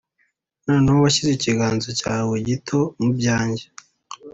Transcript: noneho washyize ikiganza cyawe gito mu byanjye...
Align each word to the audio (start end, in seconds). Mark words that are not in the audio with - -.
noneho 0.65 0.97
washyize 1.03 1.31
ikiganza 1.33 1.89
cyawe 1.99 2.35
gito 2.47 2.79
mu 3.01 3.09
byanjye... 3.17 3.65